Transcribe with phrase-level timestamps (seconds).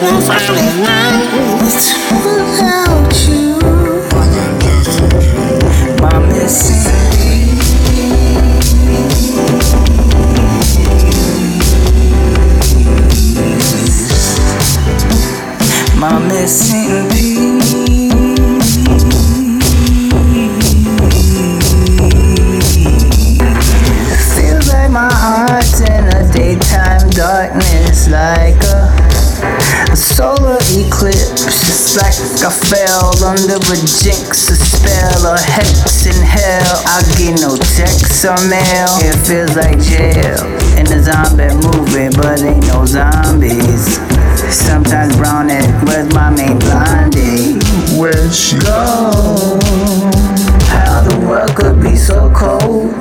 [0.00, 0.37] won't
[32.40, 36.82] I fell under a jinx, a spell, a hex in hell.
[36.86, 38.88] I get no text or mail.
[39.02, 40.46] It feels like jail
[40.78, 43.98] in a zombie movie, but ain't no zombies.
[44.54, 47.58] Sometimes brownie, where's my main blondie?
[47.98, 49.58] Where'd she go?
[50.70, 52.94] How the world could be so cold,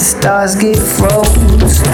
[0.00, 1.84] stars get froze,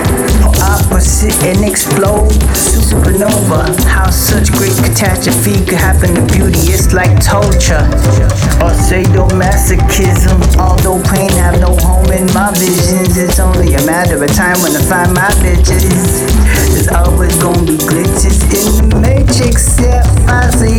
[0.47, 2.31] or opposite and explode.
[2.55, 6.71] Supernova, how such great catastrophe could happen to beauty?
[6.71, 7.83] It's like torture
[8.63, 10.39] or sadomasochism.
[10.57, 14.77] Although pain have no home in my visions, it's only a matter of time when
[14.77, 16.23] I find my bitches.
[16.71, 19.81] There's always gonna be glitches in the matrix.
[19.81, 20.76] Yeah, I see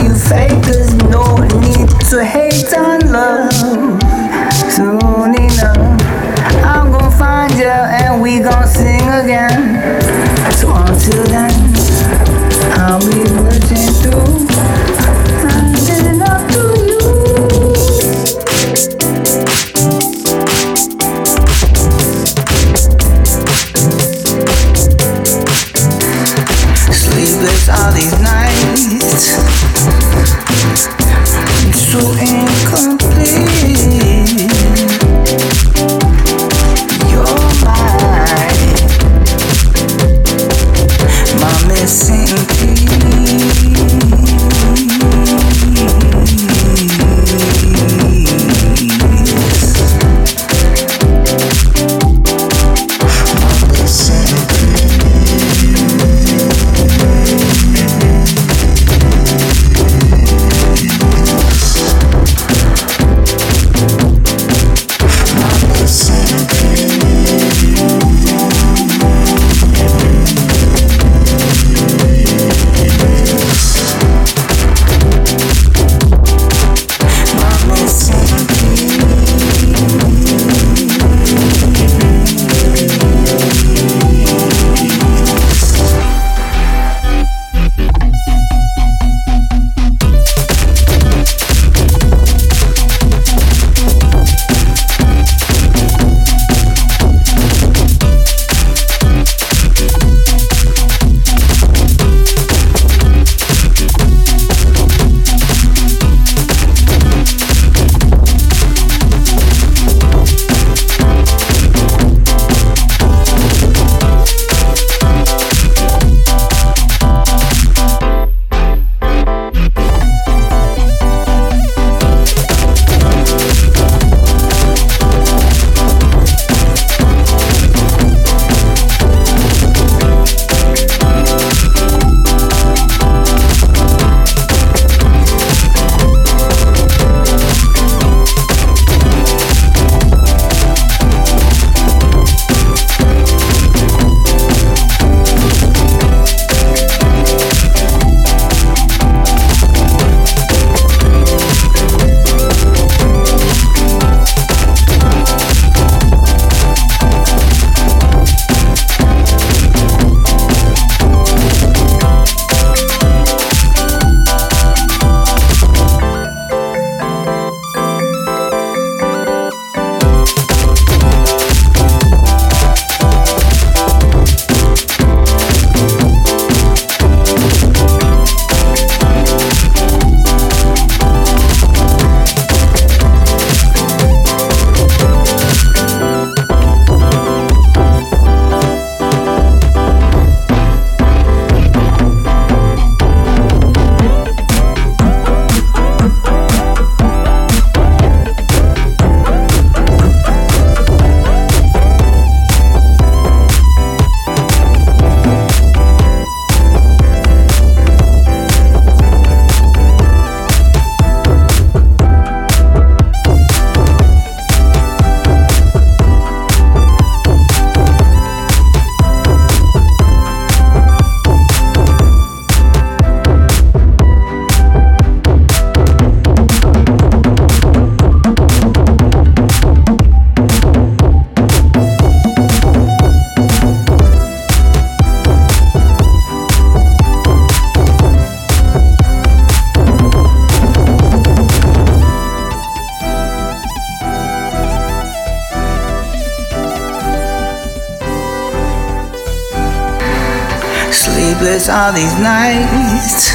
[251.47, 253.31] Sleepless all these nights.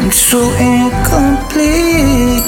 [0.00, 2.42] I'm so incomplete.